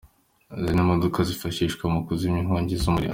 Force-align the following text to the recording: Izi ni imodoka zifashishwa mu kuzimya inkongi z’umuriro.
Izi 0.59 0.71
ni 0.75 0.81
imodoka 0.85 1.19
zifashishwa 1.29 1.83
mu 1.93 1.99
kuzimya 2.05 2.39
inkongi 2.43 2.75
z’umuriro. 2.81 3.09